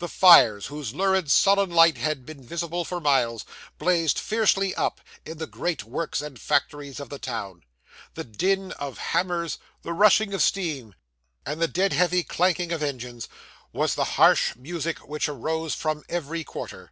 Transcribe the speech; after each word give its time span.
The 0.00 0.08
fires, 0.08 0.66
whose 0.66 0.92
lurid, 0.92 1.30
sullen 1.30 1.70
light 1.70 1.98
had 1.98 2.26
been 2.26 2.42
visible 2.42 2.84
for 2.84 2.98
miles, 3.00 3.44
blazed 3.78 4.18
fiercely 4.18 4.74
up, 4.74 5.00
in 5.24 5.38
the 5.38 5.46
great 5.46 5.84
works 5.84 6.20
and 6.20 6.36
factories 6.36 6.98
of 6.98 7.10
the 7.10 7.20
town. 7.20 7.62
The 8.14 8.24
din 8.24 8.72
of 8.72 8.98
hammers, 8.98 9.58
the 9.82 9.92
rushing 9.92 10.34
of 10.34 10.42
steam, 10.42 10.96
and 11.46 11.62
the 11.62 11.68
dead 11.68 11.92
heavy 11.92 12.24
clanking 12.24 12.72
of 12.72 12.82
engines, 12.82 13.28
was 13.72 13.94
the 13.94 14.02
harsh 14.18 14.56
music 14.56 14.98
which 15.06 15.28
arose 15.28 15.76
from 15.76 16.02
every 16.08 16.42
quarter. 16.42 16.90